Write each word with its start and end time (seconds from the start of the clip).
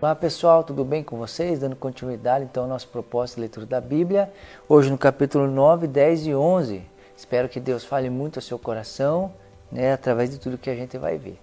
Olá 0.00 0.14
pessoal, 0.14 0.62
tudo 0.62 0.84
bem 0.84 1.02
com 1.02 1.18
vocês? 1.18 1.58
Dando 1.58 1.74
continuidade 1.74 2.44
então 2.44 2.62
ao 2.62 2.68
nosso 2.68 2.86
propósito 2.86 3.34
de 3.34 3.40
leitura 3.40 3.66
da 3.66 3.80
Bíblia, 3.80 4.32
hoje 4.68 4.88
no 4.88 4.96
capítulo 4.96 5.48
9, 5.48 5.88
10 5.88 6.26
e 6.28 6.34
11. 6.36 6.82
Espero 7.16 7.48
que 7.48 7.58
Deus 7.58 7.84
fale 7.84 8.08
muito 8.08 8.38
ao 8.38 8.42
seu 8.42 8.60
coração, 8.60 9.32
né, 9.72 9.92
através 9.92 10.30
de 10.30 10.38
tudo 10.38 10.56
que 10.56 10.70
a 10.70 10.76
gente 10.76 10.96
vai 10.96 11.18
ver. 11.18 11.36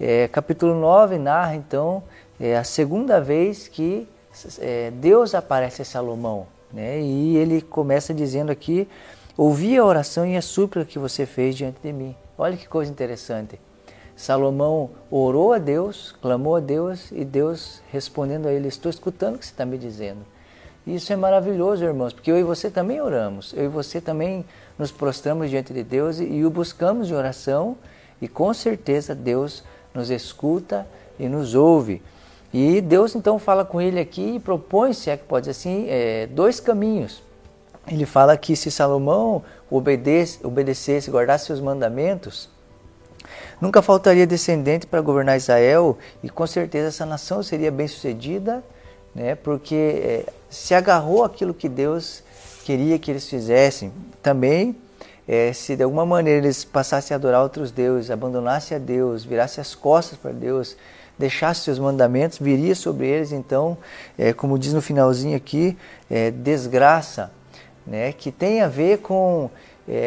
É, 0.00 0.26
capítulo 0.28 0.74
9 0.76 1.18
narra 1.18 1.54
então 1.54 2.02
é, 2.40 2.56
a 2.56 2.64
segunda 2.64 3.20
vez 3.20 3.68
que 3.68 4.08
é, 4.60 4.90
Deus 4.92 5.34
aparece 5.34 5.82
a 5.82 5.84
Salomão, 5.84 6.46
né, 6.72 6.98
e 7.02 7.36
ele 7.36 7.60
começa 7.60 8.14
dizendo 8.14 8.50
aqui: 8.50 8.88
Ouvi 9.36 9.76
a 9.76 9.84
oração 9.84 10.26
e 10.26 10.38
a 10.38 10.42
súplica 10.42 10.86
que 10.86 10.98
você 10.98 11.26
fez 11.26 11.54
diante 11.54 11.82
de 11.82 11.92
mim. 11.92 12.16
Olha 12.38 12.56
que 12.56 12.66
coisa 12.66 12.90
interessante. 12.90 13.60
Salomão 14.20 14.90
orou 15.10 15.54
a 15.54 15.58
Deus, 15.58 16.14
clamou 16.20 16.54
a 16.54 16.60
Deus 16.60 17.10
e 17.10 17.24
Deus 17.24 17.80
respondendo 17.90 18.48
a 18.48 18.52
ele: 18.52 18.68
Estou 18.68 18.90
escutando 18.90 19.36
o 19.36 19.38
que 19.38 19.46
você 19.46 19.52
está 19.52 19.64
me 19.64 19.78
dizendo. 19.78 20.18
Isso 20.86 21.10
é 21.10 21.16
maravilhoso, 21.16 21.82
irmãos, 21.82 22.12
porque 22.12 22.30
eu 22.30 22.38
e 22.38 22.42
você 22.42 22.68
também 22.68 23.00
oramos, 23.00 23.54
eu 23.56 23.64
e 23.64 23.68
você 23.68 23.98
também 23.98 24.44
nos 24.78 24.92
prostramos 24.92 25.48
diante 25.48 25.72
de 25.72 25.82
Deus 25.82 26.20
e, 26.20 26.44
o 26.44 26.50
buscamos 26.50 27.08
de 27.08 27.14
oração, 27.14 27.78
e 28.20 28.28
com 28.28 28.52
certeza 28.52 29.14
Deus 29.14 29.64
nos 29.94 30.10
escuta 30.10 30.86
e 31.18 31.26
nos 31.26 31.54
ouve. 31.54 32.02
E 32.52 32.82
Deus 32.82 33.14
então 33.14 33.38
fala 33.38 33.64
com 33.64 33.80
ele 33.80 33.98
aqui 33.98 34.34
e 34.34 34.38
propõe, 34.38 34.92
se 34.92 35.08
é 35.08 35.16
que 35.16 35.24
pode 35.24 35.48
assim, 35.48 35.86
é, 35.88 36.26
dois 36.26 36.60
caminhos. 36.60 37.22
Ele 37.90 38.04
fala 38.04 38.36
que 38.36 38.54
se 38.54 38.70
Salomão 38.70 39.42
obedece, 39.70 40.46
obedecesse, 40.46 41.10
guardasse 41.10 41.46
seus 41.46 41.60
mandamentos, 41.60 42.50
Nunca 43.60 43.82
faltaria 43.82 44.26
descendente 44.26 44.86
para 44.86 45.00
governar 45.00 45.36
Israel 45.36 45.98
e 46.22 46.28
com 46.28 46.46
certeza 46.46 46.88
essa 46.88 47.06
nação 47.06 47.42
seria 47.42 47.70
bem 47.70 47.86
sucedida, 47.86 48.62
né, 49.14 49.34
porque 49.34 49.74
é, 49.74 50.26
se 50.48 50.74
agarrou 50.74 51.24
aquilo 51.24 51.52
que 51.52 51.68
Deus 51.68 52.22
queria 52.64 52.98
que 52.98 53.10
eles 53.10 53.28
fizessem. 53.28 53.92
Também, 54.22 54.76
é, 55.26 55.52
se 55.52 55.76
de 55.76 55.82
alguma 55.82 56.06
maneira 56.06 56.38
eles 56.38 56.64
passassem 56.64 57.14
a 57.14 57.18
adorar 57.18 57.42
outros 57.42 57.70
deuses, 57.70 58.10
abandonassem 58.10 58.76
a 58.76 58.80
Deus, 58.80 59.24
virassem 59.24 59.60
as 59.60 59.74
costas 59.74 60.18
para 60.18 60.32
Deus, 60.32 60.76
deixassem 61.18 61.64
seus 61.64 61.78
mandamentos, 61.78 62.38
viria 62.38 62.74
sobre 62.74 63.06
eles, 63.06 63.30
então, 63.30 63.76
é, 64.16 64.32
como 64.32 64.58
diz 64.58 64.72
no 64.72 64.80
finalzinho 64.80 65.36
aqui, 65.36 65.76
é, 66.10 66.30
desgraça, 66.30 67.30
né, 67.86 68.12
que 68.12 68.32
tem 68.32 68.62
a 68.62 68.68
ver 68.68 68.98
com 68.98 69.50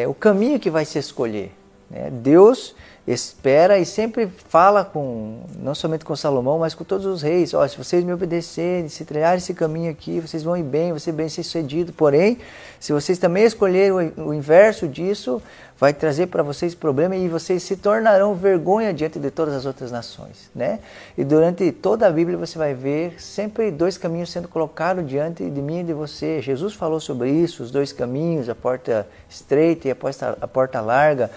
o 0.08 0.14
caminho 0.14 0.58
que 0.58 0.70
vai 0.70 0.86
se 0.86 0.98
escolher. 0.98 1.52
Né? 1.90 2.08
Deus 2.10 2.74
espera 3.06 3.78
e 3.78 3.84
sempre 3.84 4.28
fala 4.48 4.84
com, 4.84 5.40
não 5.58 5.74
somente 5.74 6.04
com 6.04 6.16
Salomão, 6.16 6.58
mas 6.58 6.74
com 6.74 6.84
todos 6.84 7.04
os 7.04 7.20
reis. 7.20 7.52
Ó, 7.52 7.66
se 7.68 7.76
vocês 7.76 8.02
me 8.02 8.12
obedecerem, 8.12 8.88
se 8.88 9.04
trilharem 9.04 9.38
esse 9.38 9.52
caminho 9.52 9.90
aqui, 9.90 10.20
vocês 10.20 10.42
vão 10.42 10.56
ir 10.56 10.62
bem, 10.62 10.90
vão 10.90 10.98
ser 10.98 11.12
bem 11.12 11.28
sucedido. 11.28 11.92
Porém, 11.92 12.38
se 12.80 12.92
vocês 12.92 13.18
também 13.18 13.44
escolherem 13.44 14.12
o 14.16 14.32
inverso 14.32 14.88
disso, 14.88 15.42
vai 15.78 15.92
trazer 15.92 16.28
para 16.28 16.42
vocês 16.42 16.74
problema 16.74 17.16
e 17.16 17.28
vocês 17.28 17.62
se 17.62 17.76
tornarão 17.76 18.34
vergonha 18.34 18.94
diante 18.94 19.18
de 19.18 19.30
todas 19.30 19.54
as 19.54 19.66
outras 19.66 19.90
nações, 19.90 20.50
né? 20.54 20.78
E 21.18 21.24
durante 21.24 21.70
toda 21.72 22.06
a 22.06 22.10
Bíblia 22.10 22.38
você 22.38 22.56
vai 22.56 22.74
ver 22.74 23.20
sempre 23.20 23.70
dois 23.70 23.98
caminhos 23.98 24.30
sendo 24.30 24.46
colocados 24.46 25.06
diante 25.06 25.48
de 25.48 25.62
mim 25.62 25.80
e 25.80 25.84
de 25.84 25.92
você. 25.92 26.40
Jesus 26.40 26.74
falou 26.74 27.00
sobre 27.00 27.30
isso, 27.30 27.62
os 27.62 27.70
dois 27.70 27.92
caminhos, 27.92 28.48
a 28.48 28.54
porta 28.54 29.06
estreita 29.28 29.88
e 29.88 29.90
a 29.90 29.96
porta, 29.96 30.38
a 30.40 30.48
porta 30.48 30.80
larga. 30.80 31.30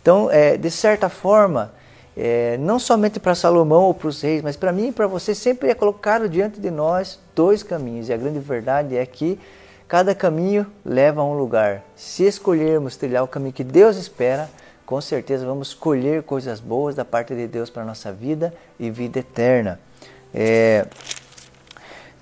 Então, 0.00 0.30
é, 0.30 0.56
de 0.56 0.70
certa 0.70 1.08
forma, 1.08 1.70
é, 2.16 2.56
não 2.58 2.78
somente 2.78 3.20
para 3.20 3.34
Salomão 3.34 3.84
ou 3.84 3.94
para 3.94 4.08
os 4.08 4.20
reis, 4.20 4.42
mas 4.42 4.56
para 4.56 4.72
mim 4.72 4.88
e 4.88 4.92
para 4.92 5.06
você, 5.06 5.34
sempre 5.34 5.68
é 5.68 5.74
colocado 5.74 6.28
diante 6.28 6.60
de 6.60 6.70
nós 6.70 7.18
dois 7.34 7.62
caminhos. 7.62 8.08
E 8.08 8.12
a 8.12 8.16
grande 8.16 8.38
verdade 8.38 8.96
é 8.96 9.04
que 9.04 9.38
cada 9.92 10.14
caminho 10.14 10.66
leva 10.82 11.20
a 11.20 11.24
um 11.24 11.34
lugar. 11.34 11.82
Se 11.94 12.24
escolhermos 12.24 12.96
trilhar 12.96 13.22
o 13.24 13.28
caminho 13.28 13.52
que 13.52 13.62
Deus 13.62 13.98
espera, 13.98 14.48
com 14.86 14.98
certeza 15.02 15.44
vamos 15.44 15.74
colher 15.74 16.22
coisas 16.22 16.60
boas 16.60 16.94
da 16.94 17.04
parte 17.04 17.34
de 17.34 17.46
Deus 17.46 17.68
para 17.68 17.82
a 17.82 17.84
nossa 17.84 18.10
vida 18.10 18.54
e 18.80 18.90
vida 18.90 19.18
eterna. 19.18 19.78
É, 20.32 20.86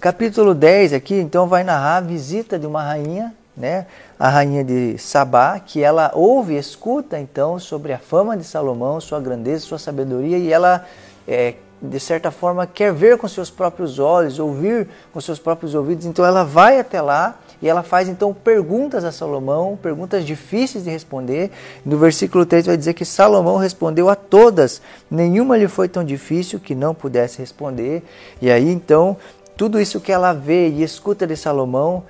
capítulo 0.00 0.52
10 0.52 0.94
aqui, 0.94 1.14
então, 1.14 1.46
vai 1.46 1.62
narrar 1.62 1.98
a 1.98 2.00
visita 2.00 2.58
de 2.58 2.66
uma 2.66 2.82
rainha 2.82 3.32
né, 3.56 3.86
a 4.18 4.28
rainha 4.28 4.64
de 4.64 4.98
Sabá, 4.98 5.60
que 5.60 5.80
ela 5.80 6.10
ouve, 6.14 6.56
escuta 6.56 7.20
então 7.20 7.56
sobre 7.60 7.92
a 7.92 7.98
fama 7.98 8.36
de 8.36 8.42
Salomão, 8.42 9.00
sua 9.00 9.20
grandeza, 9.20 9.64
sua 9.64 9.78
sabedoria, 9.78 10.38
e 10.38 10.52
ela, 10.52 10.86
é, 11.28 11.54
de 11.80 12.00
certa 12.00 12.30
forma, 12.30 12.66
quer 12.66 12.92
ver 12.92 13.18
com 13.18 13.28
seus 13.28 13.50
próprios 13.50 13.98
olhos, 13.98 14.40
ouvir 14.40 14.88
com 15.12 15.20
seus 15.20 15.38
próprios 15.38 15.74
ouvidos, 15.74 16.06
então 16.06 16.24
ela 16.24 16.42
vai 16.42 16.80
até 16.80 17.02
lá 17.02 17.38
e 17.62 17.68
ela 17.68 17.82
faz 17.82 18.08
então 18.08 18.32
perguntas 18.32 19.04
a 19.04 19.12
Salomão, 19.12 19.78
perguntas 19.80 20.24
difíceis 20.24 20.84
de 20.84 20.90
responder. 20.90 21.50
No 21.84 21.98
versículo 21.98 22.46
3 22.46 22.66
vai 22.66 22.76
dizer 22.76 22.94
que 22.94 23.04
Salomão 23.04 23.56
respondeu 23.56 24.08
a 24.08 24.16
todas, 24.16 24.80
nenhuma 25.10 25.56
lhe 25.56 25.68
foi 25.68 25.88
tão 25.88 26.02
difícil 26.02 26.58
que 26.58 26.74
não 26.74 26.94
pudesse 26.94 27.38
responder. 27.38 28.02
E 28.40 28.50
aí 28.50 28.70
então, 28.70 29.16
tudo 29.56 29.80
isso 29.80 30.00
que 30.00 30.10
ela 30.10 30.32
vê 30.32 30.68
e 30.68 30.82
escuta 30.82 31.26
de 31.26 31.36
Salomão 31.36 32.04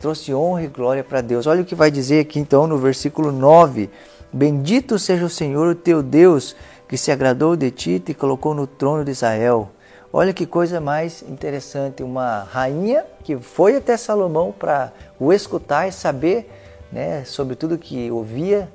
trouxe 0.00 0.34
honra 0.34 0.64
e 0.64 0.68
glória 0.68 1.04
para 1.04 1.20
Deus. 1.20 1.46
Olha 1.46 1.62
o 1.62 1.64
que 1.64 1.74
vai 1.74 1.90
dizer 1.90 2.20
aqui 2.20 2.38
então 2.38 2.66
no 2.66 2.78
versículo 2.78 3.30
9: 3.30 3.90
Bendito 4.32 4.98
seja 4.98 5.26
o 5.26 5.30
Senhor, 5.30 5.68
o 5.68 5.74
teu 5.74 6.02
Deus, 6.02 6.56
que 6.88 6.96
se 6.96 7.12
agradou 7.12 7.56
de 7.56 7.70
ti 7.70 8.02
e 8.06 8.14
colocou 8.14 8.54
no 8.54 8.66
trono 8.66 9.04
de 9.04 9.10
Israel. 9.10 9.70
Olha 10.16 10.32
que 10.32 10.46
coisa 10.46 10.80
mais 10.80 11.24
interessante, 11.28 12.00
uma 12.00 12.44
rainha 12.44 13.04
que 13.24 13.36
foi 13.36 13.74
até 13.74 13.96
Salomão 13.96 14.54
para 14.56 14.92
o 15.18 15.32
escutar 15.32 15.88
e 15.88 15.92
saber 15.92 16.48
né, 16.92 17.24
sobre 17.24 17.56
tudo 17.56 17.76
que 17.76 18.12
ouvia. 18.12 18.68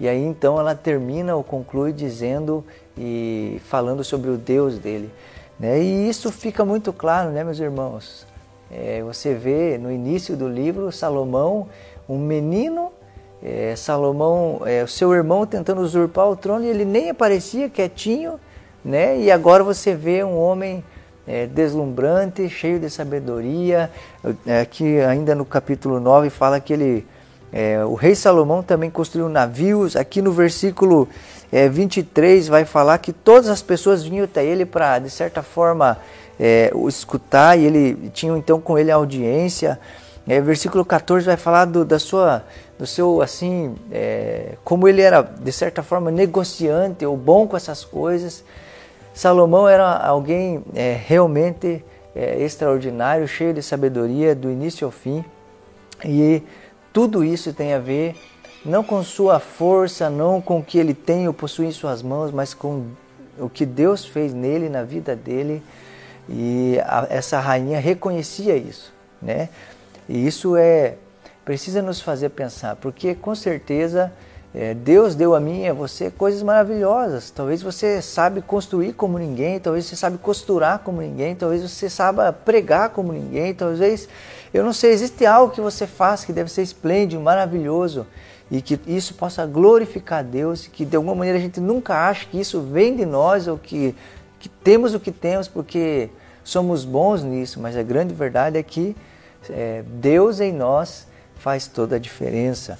E 0.00 0.08
aí 0.08 0.20
então 0.20 0.58
ela 0.58 0.74
termina 0.74 1.36
ou 1.36 1.44
conclui 1.44 1.92
dizendo 1.92 2.64
e 2.98 3.60
falando 3.66 4.02
sobre 4.02 4.30
o 4.30 4.36
Deus 4.36 4.80
dele. 4.80 5.08
Né? 5.60 5.80
E 5.80 6.08
isso 6.08 6.32
fica 6.32 6.64
muito 6.64 6.92
claro, 6.92 7.30
né, 7.30 7.44
meus 7.44 7.60
irmãos? 7.60 8.26
É, 8.68 9.00
você 9.00 9.32
vê 9.32 9.78
no 9.78 9.92
início 9.92 10.36
do 10.36 10.48
livro 10.48 10.90
Salomão, 10.90 11.68
um 12.08 12.18
menino, 12.18 12.90
é, 13.40 13.76
Salomão, 13.76 14.62
é, 14.64 14.84
seu 14.88 15.14
irmão 15.14 15.46
tentando 15.46 15.82
usurpar 15.82 16.28
o 16.28 16.34
trono 16.34 16.64
e 16.64 16.68
ele 16.68 16.84
nem 16.84 17.10
aparecia 17.10 17.68
quietinho, 17.68 18.40
né? 18.84 19.18
E 19.20 19.30
agora 19.30 19.62
você 19.62 19.94
vê 19.94 20.24
um 20.24 20.38
homem 20.38 20.82
é, 21.26 21.46
deslumbrante, 21.46 22.48
cheio 22.48 22.78
de 22.78 22.90
sabedoria. 22.90 23.90
Aqui 24.60 25.00
ainda 25.00 25.34
no 25.34 25.44
capítulo 25.44 26.00
9 26.00 26.30
fala 26.30 26.58
que 26.60 26.72
ele, 26.72 27.06
é, 27.52 27.84
o 27.84 27.94
rei 27.94 28.14
Salomão 28.14 28.62
também 28.62 28.90
construiu 28.90 29.28
navios. 29.28 29.96
Aqui 29.96 30.20
no 30.20 30.32
versículo 30.32 31.08
é, 31.52 31.68
23 31.68 32.48
vai 32.48 32.64
falar 32.64 32.98
que 32.98 33.12
todas 33.12 33.48
as 33.48 33.62
pessoas 33.62 34.02
vinham 34.02 34.24
até 34.24 34.44
ele 34.44 34.64
para, 34.64 34.98
de 34.98 35.10
certa 35.10 35.42
forma, 35.42 35.98
é, 36.38 36.70
o 36.74 36.88
escutar 36.88 37.58
e 37.58 37.64
ele 37.64 38.10
tinha 38.14 38.36
então 38.36 38.60
com 38.60 38.78
ele 38.78 38.90
a 38.90 38.96
audiência. 38.96 39.78
É, 40.28 40.40
versículo 40.40 40.84
14 40.84 41.26
vai 41.26 41.36
falar 41.36 41.64
do, 41.64 41.84
da 41.84 41.98
sua, 41.98 42.44
do 42.78 42.86
seu 42.86 43.20
assim, 43.20 43.74
é, 43.90 44.54
como 44.64 44.86
ele 44.86 45.02
era 45.02 45.22
de 45.22 45.52
certa 45.52 45.82
forma 45.82 46.10
negociante 46.10 47.04
ou 47.04 47.16
bom 47.16 47.46
com 47.46 47.56
essas 47.56 47.84
coisas. 47.84 48.44
Salomão 49.12 49.68
era 49.68 49.96
alguém 49.96 50.64
é, 50.74 50.98
realmente 51.06 51.84
é, 52.14 52.42
extraordinário, 52.42 53.26
cheio 53.26 53.52
de 53.52 53.62
sabedoria 53.62 54.34
do 54.34 54.50
início 54.50 54.84
ao 54.84 54.90
fim. 54.90 55.24
E 56.04 56.42
tudo 56.92 57.24
isso 57.24 57.52
tem 57.52 57.74
a 57.74 57.78
ver 57.78 58.16
não 58.64 58.84
com 58.84 59.02
sua 59.02 59.38
força, 59.38 60.10
não 60.10 60.40
com 60.40 60.58
o 60.58 60.62
que 60.62 60.78
ele 60.78 60.94
tem 60.94 61.26
ou 61.26 61.34
possui 61.34 61.66
em 61.66 61.72
suas 61.72 62.02
mãos, 62.02 62.30
mas 62.30 62.54
com 62.54 62.86
o 63.38 63.48
que 63.48 63.64
Deus 63.64 64.04
fez 64.04 64.34
nele, 64.34 64.68
na 64.68 64.82
vida 64.82 65.16
dele. 65.16 65.62
E 66.28 66.78
a, 66.84 67.06
essa 67.10 67.40
rainha 67.40 67.80
reconhecia 67.80 68.56
isso, 68.56 68.92
né? 69.20 69.48
E 70.08 70.26
isso 70.26 70.56
é 70.56 70.94
precisa 71.44 71.82
nos 71.82 72.00
fazer 72.00 72.28
pensar, 72.28 72.76
porque 72.76 73.14
com 73.14 73.34
certeza 73.34 74.12
é, 74.52 74.74
Deus 74.74 75.14
deu 75.14 75.34
a 75.34 75.40
mim 75.40 75.62
e 75.62 75.68
a 75.68 75.72
você 75.72 76.10
coisas 76.10 76.42
maravilhosas. 76.42 77.30
Talvez 77.30 77.62
você 77.62 78.02
sabe 78.02 78.42
construir 78.42 78.92
como 78.94 79.18
ninguém, 79.18 79.60
talvez 79.60 79.86
você 79.86 79.94
sabe 79.94 80.18
costurar 80.18 80.80
como 80.80 81.00
ninguém, 81.00 81.36
talvez 81.36 81.62
você 81.62 81.88
saiba 81.88 82.32
pregar 82.32 82.90
como 82.90 83.12
ninguém, 83.12 83.54
talvez 83.54 84.08
eu 84.52 84.64
não 84.64 84.72
sei, 84.72 84.90
existe 84.90 85.24
algo 85.24 85.52
que 85.54 85.60
você 85.60 85.86
faz 85.86 86.24
que 86.24 86.32
deve 86.32 86.50
ser 86.50 86.62
esplêndido, 86.62 87.22
maravilhoso 87.22 88.06
e 88.50 88.60
que 88.60 88.80
isso 88.88 89.14
possa 89.14 89.46
glorificar 89.46 90.24
Deus, 90.24 90.66
que 90.66 90.84
de 90.84 90.96
alguma 90.96 91.14
maneira 91.14 91.38
a 91.38 91.40
gente 91.40 91.60
nunca 91.60 92.08
ache 92.08 92.26
que 92.26 92.40
isso 92.40 92.60
vem 92.60 92.96
de 92.96 93.06
nós 93.06 93.46
ou 93.46 93.56
que, 93.56 93.94
que 94.40 94.48
temos 94.48 94.92
o 94.92 94.98
que 94.98 95.12
temos 95.12 95.46
porque 95.46 96.10
somos 96.42 96.84
bons 96.84 97.22
nisso, 97.22 97.60
mas 97.60 97.76
a 97.76 97.82
grande 97.84 98.12
verdade 98.12 98.58
é 98.58 98.62
que 98.64 98.96
é, 99.48 99.84
Deus 99.86 100.40
em 100.40 100.52
nós 100.52 101.06
faz 101.38 101.68
toda 101.68 101.94
a 101.94 101.98
diferença. 101.98 102.76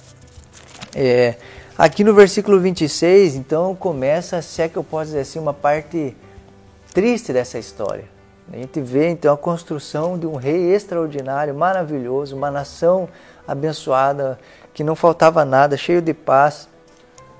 É, 0.93 1.35
aqui 1.81 2.03
no 2.03 2.13
versículo 2.13 2.59
26, 2.59 3.33
então 3.33 3.73
começa, 3.73 4.39
se 4.43 4.61
é 4.61 4.69
que 4.69 4.77
eu 4.77 4.83
posso 4.83 5.05
dizer 5.05 5.21
assim, 5.21 5.39
uma 5.39 5.51
parte 5.51 6.15
triste 6.93 7.33
dessa 7.33 7.57
história. 7.57 8.05
A 8.53 8.55
gente 8.55 8.79
vê 8.79 9.09
então 9.09 9.33
a 9.33 9.37
construção 9.37 10.15
de 10.15 10.27
um 10.27 10.35
rei 10.35 10.75
extraordinário, 10.75 11.55
maravilhoso, 11.55 12.35
uma 12.35 12.51
nação 12.51 13.09
abençoada, 13.47 14.37
que 14.75 14.83
não 14.83 14.95
faltava 14.95 15.43
nada, 15.43 15.75
cheio 15.75 16.03
de 16.03 16.13
paz, 16.13 16.69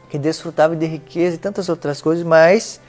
que 0.09 0.17
desfrutava 0.17 0.75
de 0.75 0.87
riqueza 0.87 1.35
e 1.35 1.39
tantas 1.39 1.69
outras 1.69 2.01
coisas, 2.01 2.25
mas 2.25 2.81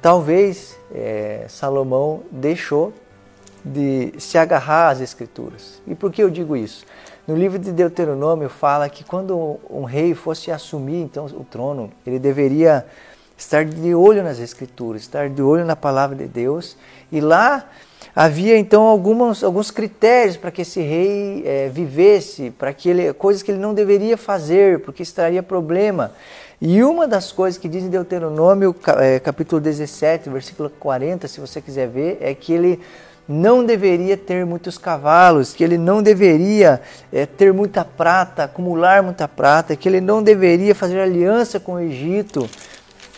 talvez 0.00 0.78
é, 0.94 1.46
Salomão 1.48 2.22
deixou 2.30 2.92
de 3.64 4.12
se 4.18 4.38
agarrar 4.38 4.90
às 4.90 5.00
escrituras. 5.00 5.82
E 5.84 5.96
por 5.96 6.12
que 6.12 6.22
eu 6.22 6.30
digo 6.30 6.56
isso? 6.56 6.84
No 7.26 7.34
livro 7.34 7.58
de 7.58 7.72
Deuteronômio 7.72 8.50
fala 8.50 8.86
que 8.90 9.02
quando 9.02 9.58
um 9.70 9.84
rei 9.84 10.14
fosse 10.14 10.50
assumir 10.50 11.00
então 11.00 11.24
o 11.24 11.42
trono, 11.42 11.90
ele 12.06 12.18
deveria 12.18 12.84
estar 13.34 13.64
de 13.64 13.94
olho 13.94 14.22
nas 14.22 14.38
escrituras, 14.38 15.00
estar 15.00 15.30
de 15.30 15.40
olho 15.40 15.64
na 15.64 15.74
palavra 15.74 16.14
de 16.14 16.26
Deus. 16.26 16.76
E 17.10 17.22
lá 17.22 17.66
havia 18.14 18.58
então 18.58 18.82
alguns, 18.82 19.42
alguns 19.42 19.70
critérios 19.70 20.36
para 20.36 20.50
que 20.50 20.60
esse 20.60 20.82
rei 20.82 21.42
é, 21.46 21.70
vivesse, 21.70 22.50
para 22.50 22.74
que 22.74 22.90
ele 22.90 23.14
coisas 23.14 23.42
que 23.42 23.50
ele 23.50 23.58
não 23.58 23.72
deveria 23.72 24.18
fazer, 24.18 24.80
porque 24.80 25.02
isso 25.02 25.14
traria 25.14 25.42
problema. 25.42 26.12
E 26.60 26.82
uma 26.82 27.08
das 27.08 27.32
coisas 27.32 27.58
que 27.58 27.68
diz 27.68 27.82
em 27.82 27.88
Deuteronômio, 27.88 28.74
é, 28.98 29.18
capítulo 29.18 29.60
17, 29.60 30.30
versículo 30.30 30.70
40, 30.70 31.26
se 31.26 31.40
você 31.40 31.60
quiser 31.60 31.88
ver, 31.88 32.18
é 32.20 32.32
que 32.34 32.52
ele 32.52 32.80
não 33.28 33.64
deveria 33.64 34.16
ter 34.16 34.44
muitos 34.44 34.78
cavalos, 34.78 35.52
que 35.52 35.64
ele 35.64 35.78
não 35.78 36.02
deveria 36.02 36.80
é, 37.12 37.26
ter 37.26 37.52
muita 37.52 37.84
prata, 37.84 38.44
acumular 38.44 39.02
muita 39.02 39.26
prata, 39.26 39.74
que 39.74 39.88
ele 39.88 40.00
não 40.00 40.22
deveria 40.22 40.74
fazer 40.74 41.00
aliança 41.00 41.58
com 41.58 41.74
o 41.74 41.80
Egito 41.80 42.48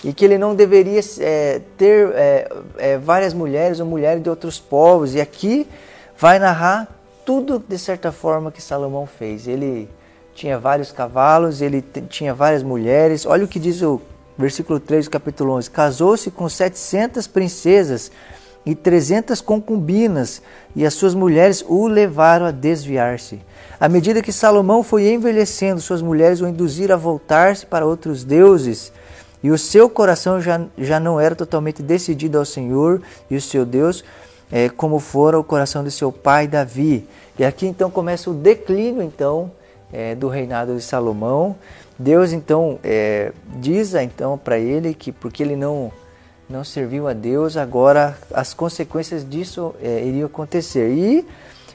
e 0.04 0.12
que 0.12 0.24
ele 0.24 0.38
não 0.38 0.54
deveria 0.54 1.00
é, 1.20 1.60
ter 1.76 2.10
é, 2.14 2.52
é, 2.78 2.98
várias 2.98 3.34
mulheres 3.34 3.80
ou 3.80 3.86
mulheres 3.86 4.22
de 4.22 4.30
outros 4.30 4.60
povos. 4.60 5.14
E 5.14 5.20
aqui 5.20 5.66
vai 6.16 6.38
narrar 6.38 6.88
tudo 7.24 7.58
de 7.58 7.76
certa 7.76 8.12
forma 8.12 8.52
que 8.52 8.62
Salomão 8.62 9.06
fez. 9.06 9.48
Ele 9.48 9.88
tinha 10.36 10.58
vários 10.58 10.92
cavalos, 10.92 11.62
ele 11.62 11.82
tinha 12.10 12.34
várias 12.34 12.62
mulheres. 12.62 13.24
Olha 13.24 13.44
o 13.44 13.48
que 13.48 13.58
diz 13.58 13.80
o 13.82 14.00
versículo 14.36 14.78
3 14.78 15.06
do 15.06 15.10
capítulo 15.10 15.54
11: 15.54 15.70
Casou-se 15.70 16.30
com 16.30 16.48
700 16.48 17.26
princesas 17.26 18.12
e 18.64 18.74
trezentas 18.74 19.40
concubinas, 19.40 20.42
e 20.74 20.84
as 20.84 20.92
suas 20.92 21.14
mulheres 21.14 21.64
o 21.66 21.86
levaram 21.86 22.46
a 22.46 22.50
desviar-se. 22.50 23.40
À 23.80 23.88
medida 23.88 24.20
que 24.20 24.32
Salomão 24.32 24.82
foi 24.82 25.12
envelhecendo, 25.12 25.80
suas 25.80 26.02
mulheres 26.02 26.40
o 26.40 26.48
induziram 26.48 26.94
a 26.94 26.98
voltar-se 26.98 27.64
para 27.64 27.86
outros 27.86 28.24
deuses, 28.24 28.92
e 29.42 29.50
o 29.50 29.56
seu 29.56 29.88
coração 29.88 30.40
já, 30.40 30.60
já 30.76 30.98
não 30.98 31.20
era 31.20 31.34
totalmente 31.34 31.82
decidido 31.82 32.38
ao 32.38 32.44
Senhor 32.44 33.00
e 33.30 33.36
o 33.36 33.40
seu 33.40 33.64
Deus, 33.64 34.04
é, 34.50 34.68
como 34.68 34.98
fora 34.98 35.38
o 35.38 35.44
coração 35.44 35.84
de 35.84 35.90
seu 35.90 36.10
pai 36.10 36.48
Davi. 36.48 37.06
E 37.38 37.44
aqui 37.44 37.66
então 37.66 37.90
começa 37.90 38.28
o 38.30 38.34
declínio 38.34 39.02
então 39.02 39.50
é, 39.92 40.14
do 40.14 40.28
reinado 40.28 40.74
de 40.74 40.82
Salomão. 40.82 41.56
Deus 41.98 42.32
então 42.32 42.78
é, 42.84 43.32
diz 43.56 43.94
então 43.94 44.36
para 44.36 44.58
ele 44.58 44.92
que 44.92 45.10
porque 45.10 45.42
ele 45.42 45.56
não 45.56 45.90
não 46.48 46.62
serviu 46.62 47.08
a 47.08 47.12
Deus, 47.12 47.56
agora 47.56 48.16
as 48.32 48.54
consequências 48.54 49.28
disso 49.28 49.74
é, 49.82 50.04
iriam 50.04 50.26
acontecer. 50.26 50.90
E, 50.90 51.26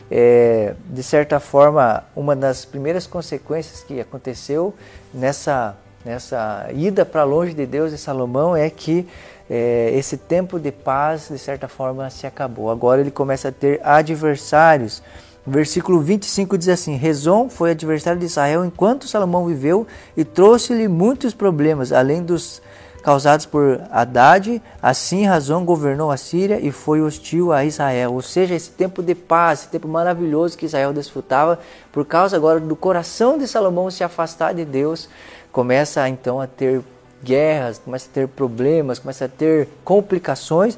é, 0.10 0.75
de 0.90 1.04
certa 1.04 1.40
forma, 1.40 2.04
uma 2.16 2.36
das 2.36 2.66
primeiras 2.66 3.06
consequências 3.06 3.84
que 3.84 4.00
aconteceu 4.00 4.74
nessa, 5.13 5.75
nessa 6.06 6.68
ida 6.74 7.06
para 7.06 7.24
longe 7.24 7.54
de 7.54 7.66
Deus 7.66 7.92
de 7.92 7.98
Salomão 7.98 8.56
é 8.56 8.69
que 8.69 9.08
é, 9.50 9.92
esse 9.94 10.16
tempo 10.16 10.58
de 10.58 10.72
paz, 10.72 11.28
de 11.30 11.38
certa 11.38 11.68
forma, 11.68 12.10
se 12.10 12.25
acabou. 12.25 12.72
Agora 12.72 13.02
ele 13.02 13.12
começa 13.12 13.50
a 13.50 13.52
ter 13.52 13.81
adversários. 13.84 15.04
Versículo 15.46 16.00
25 16.00 16.58
diz 16.58 16.70
assim: 16.70 16.96
Rezon 16.96 17.50
foi 17.50 17.72
adversário 17.72 18.20
de 18.20 18.26
Israel 18.26 18.64
enquanto 18.64 19.08
Salomão 19.08 19.48
viveu 19.48 19.88
e 20.16 20.24
trouxe-lhe 20.24 20.88
muitos 20.88 21.34
problemas, 21.34 21.92
além 21.92 22.22
dos 22.22 22.62
causados 23.02 23.48
por 23.48 23.82
Haddad, 23.92 24.62
assim 24.80 25.26
Razão 25.26 25.66
governou 25.66 26.12
a 26.12 26.18
Síria 26.18 26.60
e 26.62 26.72
foi 26.72 27.02
hostil 27.02 27.52
a 27.52 27.66
Israel. 27.66 28.14
Ou 28.14 28.22
seja, 28.22 28.54
esse 28.54 28.70
tempo 28.70 29.02
de 29.02 29.16
paz, 29.16 29.62
esse 29.62 29.70
tempo 29.70 29.88
maravilhoso 29.88 30.58
que 30.58 30.68
Israel 30.68 30.94
desfrutava, 30.94 31.60
por 31.92 32.06
causa 32.06 32.36
agora 32.36 32.60
do 32.60 32.76
coração 32.76 33.38
de 33.38 33.48
Salomão 33.48 33.90
se 33.90 34.04
afastar 34.04 34.54
de 34.54 34.64
Deus, 34.64 35.10
começa 35.52 36.08
então 36.08 36.40
a 36.40 36.46
ter 36.46 36.82
guerras, 37.24 37.80
começa 37.80 38.08
a 38.10 38.14
ter 38.14 38.28
problemas, 38.28 39.00
começa 39.00 39.26
a 39.26 39.30
ter 39.30 39.68
complicações. 39.84 40.78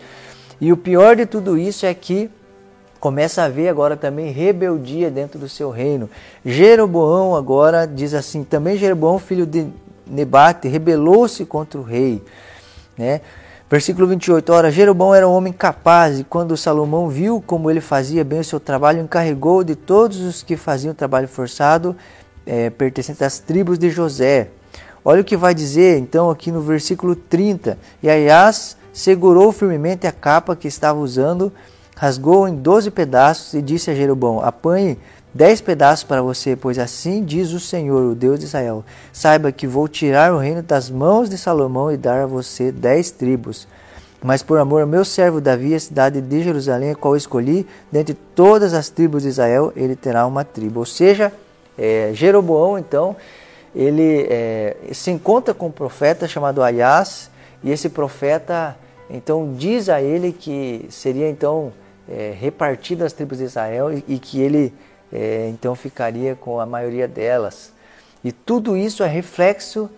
E 0.62 0.72
o 0.72 0.78
pior 0.78 1.16
de 1.16 1.26
tudo 1.26 1.58
isso 1.58 1.86
é 1.86 1.94
que 1.94 2.30
começa 3.04 3.42
a 3.42 3.46
haver 3.48 3.68
agora 3.68 3.98
também 3.98 4.32
rebeldia 4.32 5.12
dentro 5.12 5.38
do 5.38 5.50
seu 5.50 5.70
reino. 5.70 6.10
Jeroboão 6.46 7.36
agora 7.36 7.86
diz 7.86 8.14
assim, 8.14 8.46
também 8.46 8.78
Jeroboão, 8.78 9.20
filho 9.20 9.46
de 9.46 9.68
Nebate 10.08 10.70
rebelou-se 10.70 11.46
contra 11.46 11.78
o 11.78 11.84
rei. 11.84 12.24
Né? 12.98 13.20
Versículo 13.70 14.08
28, 14.08 14.54
ora, 14.54 14.72
Jeroboão 14.72 15.14
era 15.14 15.28
um 15.28 15.34
homem 15.34 15.52
capaz, 15.52 16.22
e 16.22 16.24
quando 16.24 16.56
Salomão 16.56 17.10
viu 17.10 17.44
como 17.46 17.70
ele 17.70 17.82
fazia 17.82 18.24
bem 18.24 18.40
o 18.40 18.44
seu 18.44 18.58
trabalho, 18.58 19.02
encarregou 19.02 19.66
de 19.66 19.76
todos 19.76 20.22
os 20.22 20.42
que 20.42 20.56
faziam 20.56 20.94
trabalho 20.94 21.28
forçado, 21.28 21.94
é, 22.46 22.70
pertencentes 22.70 23.22
às 23.22 23.38
tribos 23.38 23.78
de 23.78 23.90
José. 23.90 24.48
Olha 25.04 25.20
o 25.20 25.26
que 25.26 25.36
vai 25.36 25.54
dizer 25.54 25.98
então 25.98 26.30
aqui 26.30 26.54
no 26.54 26.62
versículo 26.62 27.18
30. 27.18 27.78
E 28.02 28.10
Aias 28.10 28.78
segurou 28.94 29.52
firmemente 29.52 30.08
a 30.08 30.12
capa 30.14 30.56
que 30.56 30.70
estava 30.70 31.00
usando, 31.00 31.52
rasgou 31.96 32.48
em 32.48 32.56
doze 32.56 32.90
pedaços 32.92 33.54
e 33.54 33.62
disse 33.62 33.92
a 33.92 33.96
Jeroboão: 33.96 34.40
Apanhe 34.40 34.98
dez 35.34 35.62
pedaços 35.62 36.04
para 36.04 36.22
você, 36.22 36.56
pois 36.56 36.78
assim 36.78 37.24
diz 37.24 37.52
o 37.52 37.60
Senhor, 37.60 38.12
o 38.12 38.16
Deus 38.16 38.40
de 38.40 38.46
Israel: 38.46 38.84
Saiba 39.12 39.52
que 39.52 39.68
vou 39.68 39.88
tirar 39.88 40.34
o 40.34 40.38
reino 40.38 40.62
das 40.62 40.90
mãos 40.90 41.30
de 41.30 41.38
Salomão 41.38 41.92
e 41.92 41.98
dar 41.98 42.24
a 42.24 42.28
você 42.28 42.72
dez 42.72 43.12
tribos. 43.12 43.68
Mas 44.24 44.42
por 44.42 44.58
amor 44.58 44.82
ao 44.82 44.88
meu 44.88 45.04
servo 45.04 45.42
Davi, 45.42 45.76
a 45.76 45.80
cidade 45.80 46.22
de 46.22 46.42
Jerusalém, 46.42 46.92
a 46.92 46.96
qual 46.96 47.18
escolhi, 47.18 47.68
dentre 47.92 48.14
todas 48.14 48.74
as 48.74 48.90
tribos 48.90 49.24
de 49.24 49.30
Israel, 49.30 49.74
ele 49.76 49.98
terá 49.98 50.26
uma 50.26 50.46
tribo. 50.46 50.80
Ou 50.80 50.86
seja, 50.86 51.30
é, 51.78 52.12
Jeroboão, 52.14 52.80
então, 52.80 53.18
ele 53.76 54.26
é, 54.30 54.78
se 54.94 55.12
encontra 55.12 55.54
com 55.54 55.68
um 55.68 55.72
profeta 55.72 56.26
chamado 56.26 56.64
Aias, 56.64 57.30
e 57.62 57.70
esse 57.70 57.90
profeta, 57.90 58.78
então, 59.10 59.54
diz 59.58 59.90
a 59.90 60.02
ele 60.02 60.32
que 60.32 60.86
seria, 60.90 61.30
então, 61.30 61.74
é, 62.08 62.34
repartido 62.38 63.04
as 63.04 63.14
tribos 63.14 63.38
de 63.38 63.46
Israel 63.46 63.92
e, 63.92 64.04
e 64.08 64.20
que 64.20 64.40
ele 64.40 64.74
é, 65.12 65.48
então 65.50 65.76
ficaria 65.76 66.36
com 66.36 66.60
a 66.60 66.66
maioria 66.66 67.08
delas. 67.08 67.72
E 68.24 68.32
tudo 68.32 68.76
isso 68.76 69.04
é 69.04 69.08
reflexo 69.08 69.90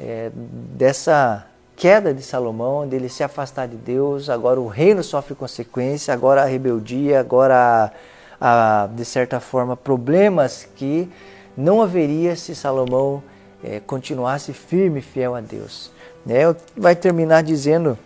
é, 0.00 0.30
dessa 0.34 1.46
queda 1.76 2.14
de 2.14 2.22
Salomão, 2.22 2.86
dele 2.86 3.08
se 3.08 3.22
afastar 3.22 3.68
de 3.68 3.76
Deus. 3.76 4.28
Agora 4.28 4.60
o 4.60 4.66
reino 4.66 5.02
sofre 5.02 5.34
consequência, 5.34 6.12
agora 6.12 6.42
a 6.42 6.46
rebeldia, 6.46 7.20
agora 7.20 7.92
a, 8.40 8.84
a 8.84 8.86
de 8.88 9.04
certa 9.04 9.38
forma 9.38 9.76
problemas 9.76 10.66
que 10.76 11.08
não 11.56 11.82
haveria 11.82 12.34
se 12.34 12.54
Salomão 12.54 13.22
é, 13.62 13.80
continuasse 13.80 14.52
firme 14.52 14.98
e 14.98 15.02
fiel 15.02 15.34
a 15.34 15.40
Deus. 15.40 15.90
Né? 16.26 16.38
Vai 16.76 16.96
terminar 16.96 17.42
dizendo 17.42 17.98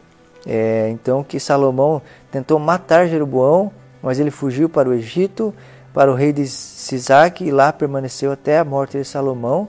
é, 0.48 0.88
então 0.90 1.22
que 1.22 1.38
Salomão 1.38 2.02
tentou 2.32 2.58
matar 2.58 3.06
Jeroboão, 3.06 3.70
mas 4.02 4.18
ele 4.18 4.30
fugiu 4.30 4.68
para 4.68 4.88
o 4.88 4.94
Egito 4.94 5.54
para 5.92 6.12
o 6.12 6.14
rei 6.14 6.32
de 6.32 6.46
Sisac 6.46 7.44
e 7.44 7.50
lá 7.50 7.72
permaneceu 7.72 8.30
até 8.30 8.58
a 8.58 8.64
morte 8.64 8.96
de 8.96 9.04
Salomão. 9.04 9.68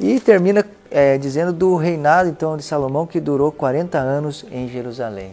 E 0.00 0.18
termina 0.18 0.64
é, 0.90 1.16
dizendo 1.18 1.52
do 1.52 1.76
reinado 1.76 2.28
então 2.28 2.56
de 2.56 2.62
Salomão 2.62 3.06
que 3.06 3.20
durou 3.20 3.52
40 3.52 3.96
anos 3.96 4.44
em 4.50 4.68
Jerusalém. 4.68 5.32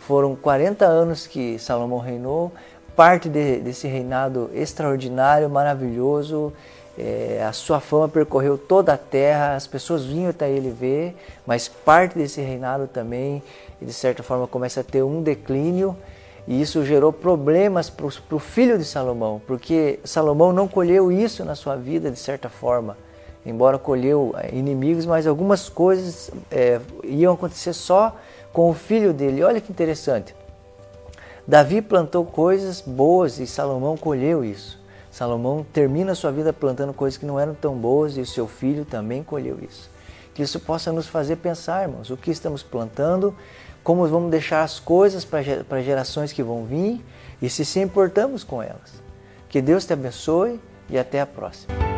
Foram 0.00 0.34
40 0.34 0.84
anos 0.84 1.26
que 1.26 1.58
Salomão 1.58 1.98
reinou, 1.98 2.50
parte 2.96 3.28
de, 3.28 3.58
desse 3.60 3.86
reinado 3.86 4.50
extraordinário, 4.52 5.48
maravilhoso. 5.48 6.52
É, 6.98 7.44
a 7.48 7.52
sua 7.52 7.78
fama 7.78 8.08
percorreu 8.08 8.58
toda 8.58 8.92
a 8.92 8.96
terra, 8.96 9.54
as 9.54 9.68
pessoas 9.68 10.04
vinham 10.04 10.30
até 10.30 10.50
ele 10.50 10.70
ver, 10.70 11.14
mas 11.46 11.68
parte 11.68 12.18
desse 12.18 12.40
reinado 12.40 12.88
também, 12.88 13.40
de 13.80 13.92
certa 13.92 14.22
forma, 14.24 14.48
começa 14.48 14.80
a 14.80 14.84
ter 14.84 15.04
um 15.04 15.22
declínio 15.22 15.96
e 16.48 16.60
isso 16.60 16.84
gerou 16.84 17.12
problemas 17.12 17.88
para 17.88 18.06
o 18.06 18.38
filho 18.38 18.78
de 18.78 18.84
Salomão, 18.84 19.40
porque 19.46 20.00
Salomão 20.02 20.52
não 20.52 20.66
colheu 20.66 21.12
isso 21.12 21.44
na 21.44 21.54
sua 21.54 21.76
vida 21.76 22.10
de 22.10 22.18
certa 22.18 22.48
forma. 22.48 22.96
Embora 23.46 23.78
colheu 23.78 24.34
eh, 24.36 24.50
inimigos, 24.54 25.06
mas 25.06 25.26
algumas 25.26 25.68
coisas 25.68 26.30
é, 26.50 26.80
iam 27.04 27.34
acontecer 27.34 27.72
só 27.72 28.16
com 28.52 28.70
o 28.70 28.74
filho 28.74 29.12
dele. 29.12 29.44
Olha 29.44 29.60
que 29.60 29.70
interessante. 29.70 30.34
Davi 31.46 31.80
plantou 31.80 32.24
coisas 32.24 32.80
boas 32.80 33.38
e 33.38 33.46
Salomão 33.46 33.96
colheu 33.96 34.44
isso. 34.44 34.77
Salomão 35.10 35.66
termina 35.72 36.12
a 36.12 36.14
sua 36.14 36.30
vida 36.30 36.52
plantando 36.52 36.92
coisas 36.92 37.18
que 37.18 37.26
não 37.26 37.38
eram 37.38 37.54
tão 37.54 37.74
boas 37.74 38.16
e 38.16 38.20
o 38.20 38.26
seu 38.26 38.46
filho 38.46 38.84
também 38.84 39.22
colheu 39.22 39.58
isso. 39.62 39.90
Que 40.34 40.42
isso 40.42 40.60
possa 40.60 40.92
nos 40.92 41.08
fazer 41.08 41.36
pensar, 41.36 41.82
irmãos, 41.82 42.10
o 42.10 42.16
que 42.16 42.30
estamos 42.30 42.62
plantando, 42.62 43.34
como 43.82 44.06
vamos 44.06 44.30
deixar 44.30 44.62
as 44.62 44.78
coisas 44.78 45.24
para 45.24 45.82
gerações 45.82 46.32
que 46.32 46.42
vão 46.42 46.64
vir 46.64 47.04
e 47.40 47.48
se 47.48 47.64
se 47.64 47.80
importamos 47.80 48.44
com 48.44 48.62
elas. 48.62 49.02
Que 49.48 49.60
Deus 49.62 49.84
te 49.84 49.92
abençoe 49.92 50.60
e 50.88 50.98
até 50.98 51.20
a 51.20 51.26
próxima. 51.26 51.97